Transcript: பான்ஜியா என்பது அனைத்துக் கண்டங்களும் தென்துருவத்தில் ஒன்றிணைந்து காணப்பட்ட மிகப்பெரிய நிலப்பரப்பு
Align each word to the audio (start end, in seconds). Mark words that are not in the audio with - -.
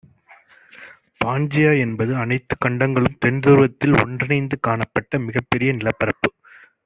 பான்ஜியா 1.21 1.71
என்பது 1.79 2.13
அனைத்துக் 2.15 2.61
கண்டங்களும் 2.61 3.19
தென்துருவத்தில் 3.25 3.95
ஒன்றிணைந்து 4.01 4.57
காணப்பட்ட 4.59 5.19
மிகப்பெரிய 5.19 5.71
நிலப்பரப்பு 5.73 6.29